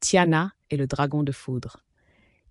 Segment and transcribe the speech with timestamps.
[0.00, 1.84] Tiana et le dragon de foudre.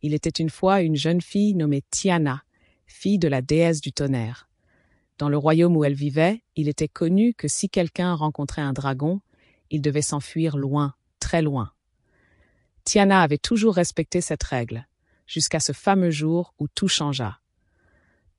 [0.02, 2.44] Il était une fois une jeune fille nommée Tiana,
[2.86, 4.48] fille de la déesse du tonnerre.
[5.18, 9.22] Dans le royaume où elle vivait, il était connu que si quelqu'un rencontrait un dragon,
[9.72, 11.72] il devait s'enfuir loin, très loin.
[12.84, 14.88] Tiana avait toujours respecté cette règle,
[15.26, 17.40] jusqu'à ce fameux jour où tout changea.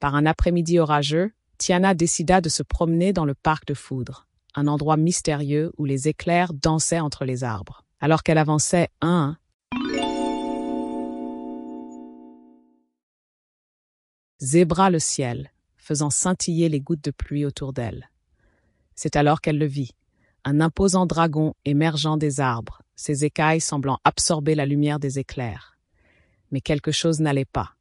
[0.01, 4.69] Par un après-midi orageux, Tiana décida de se promener dans le parc de foudre, un
[4.69, 7.85] endroit mystérieux où les éclairs dansaient entre les arbres.
[8.01, 9.37] Alors qu'elle avançait un
[14.39, 18.09] zébra le ciel, faisant scintiller les gouttes de pluie autour d'elle.
[18.95, 19.93] C'est alors qu'elle le vit,
[20.45, 25.77] un imposant dragon émergeant des arbres, ses écailles semblant absorber la lumière des éclairs.
[26.51, 27.75] Mais quelque chose n'allait pas.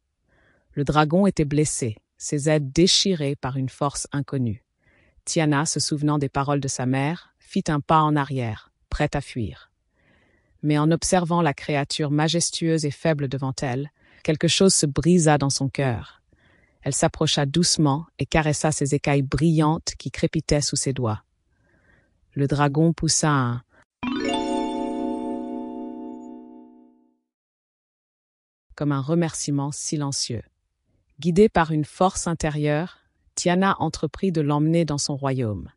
[0.72, 4.64] Le dragon était blessé, ses ailes déchirées par une force inconnue.
[5.26, 9.22] Tiana, se souvenant des paroles de sa mère, fit un pas en arrière, prête à
[9.22, 9.72] fuir.
[10.68, 13.90] Mais en observant la créature majestueuse et faible devant elle,
[14.22, 16.22] quelque chose se brisa dans son cœur.
[16.82, 21.24] Elle s'approcha doucement et caressa ses écailles brillantes qui crépitaient sous ses doigts.
[22.34, 23.62] Le dragon poussa un
[28.76, 30.44] comme un remerciement silencieux.
[31.22, 32.98] Guidée par une force intérieure,
[33.36, 35.70] Tiana entreprit de l'emmener dans son royaume.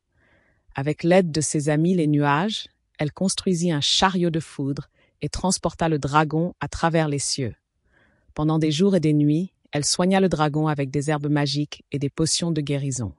[0.75, 2.67] Avec l'aide de ses amis les nuages,
[3.01, 4.91] elle construisit un chariot de foudre
[5.23, 7.55] et transporta le dragon à travers les cieux.
[8.35, 11.99] Pendant des jours et des nuits, elle soigna le dragon avec des herbes magiques et
[11.99, 13.15] des potions de guérison.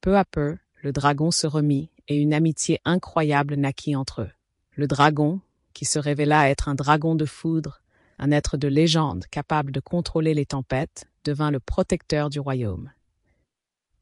[0.00, 4.30] Peu à peu, le dragon se remit et une amitié incroyable naquit entre eux.
[4.74, 5.40] Le dragon,
[5.72, 7.82] qui se révéla être un dragon de foudre,
[8.18, 12.90] un être de légende capable de contrôler les tempêtes, devint le protecteur du royaume.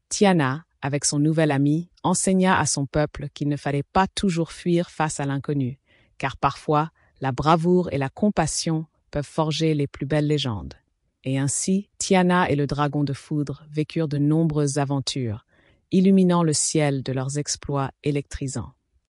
[0.09, 4.89] Tiana, avec son nouvel ami, enseigna à son peuple qu'il ne fallait pas toujours fuir
[4.89, 5.79] face à l'inconnu,
[6.17, 10.73] car parfois la bravoure et la compassion peuvent forger les plus belles légendes.
[11.23, 15.45] Et ainsi, Tiana et le dragon de foudre vécurent de nombreuses aventures,
[15.91, 18.73] illuminant le ciel de leurs exploits électrisants.